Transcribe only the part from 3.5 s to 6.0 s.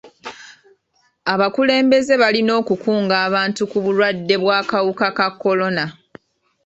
ku bulwadde bw'akawuka ka kolona.